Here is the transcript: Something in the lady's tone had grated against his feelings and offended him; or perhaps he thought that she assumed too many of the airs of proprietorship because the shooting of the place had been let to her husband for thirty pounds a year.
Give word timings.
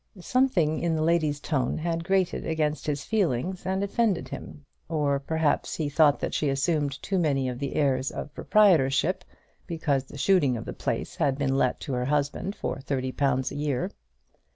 Something 0.19 0.79
in 0.79 0.95
the 0.95 1.03
lady's 1.03 1.39
tone 1.39 1.77
had 1.77 2.03
grated 2.03 2.43
against 2.43 2.87
his 2.87 3.03
feelings 3.03 3.67
and 3.67 3.83
offended 3.83 4.29
him; 4.29 4.65
or 4.89 5.19
perhaps 5.19 5.75
he 5.75 5.89
thought 5.89 6.19
that 6.21 6.33
she 6.33 6.49
assumed 6.49 6.99
too 7.03 7.19
many 7.19 7.47
of 7.47 7.59
the 7.59 7.75
airs 7.75 8.09
of 8.09 8.33
proprietorship 8.33 9.23
because 9.67 10.05
the 10.05 10.17
shooting 10.17 10.57
of 10.57 10.65
the 10.65 10.73
place 10.73 11.17
had 11.17 11.37
been 11.37 11.55
let 11.55 11.79
to 11.81 11.93
her 11.93 12.05
husband 12.05 12.55
for 12.55 12.79
thirty 12.79 13.11
pounds 13.11 13.51
a 13.51 13.55
year. 13.55 13.91